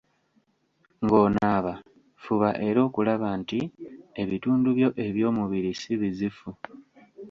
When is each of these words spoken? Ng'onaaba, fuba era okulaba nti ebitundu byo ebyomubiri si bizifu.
Ng'onaaba, 1.03 1.73
fuba 2.23 2.49
era 2.67 2.79
okulaba 2.87 3.27
nti 3.41 3.59
ebitundu 4.21 4.67
byo 4.77 4.89
ebyomubiri 5.05 5.71
si 5.81 5.93
bizifu. 6.01 6.49